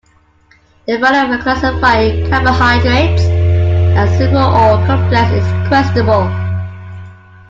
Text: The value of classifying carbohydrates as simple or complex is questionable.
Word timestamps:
The 0.87 0.97
value 0.97 1.31
of 1.31 1.41
classifying 1.41 2.27
carbohydrates 2.27 3.21
as 3.21 4.09
simple 4.17 4.37
or 4.39 4.83
complex 4.87 5.31
is 5.31 5.67
questionable. 5.67 6.23